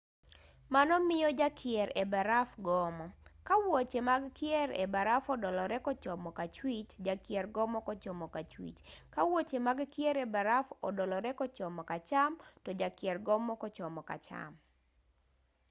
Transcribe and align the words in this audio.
mano 0.73 0.95
miyo 1.07 1.29
jakier 1.39 1.89
e 2.01 2.03
baraf 2.13 2.49
gomo 2.67 3.05
ka 3.47 3.55
wuoche 3.63 3.99
mag 4.09 4.23
kier 4.37 4.69
e 4.83 4.85
baraf 4.93 5.23
odolore 5.33 5.77
kochomo 5.87 6.29
kachwich 6.39 6.91
jakier 7.05 7.45
gomo 7.55 7.79
kochomo 7.87 8.25
kachwich 8.35 8.79
ka 9.13 9.21
wuoche 9.29 9.57
mag 9.67 9.79
kier 9.93 10.15
e 10.25 10.27
baraf 10.35 10.67
odolore 10.87 11.31
kochomo 11.39 11.81
kacham 11.91 12.33
to 12.63 12.69
jakier 12.79 13.17
gomo 13.27 13.53
kochomo 13.61 14.01
kacham 14.09 14.53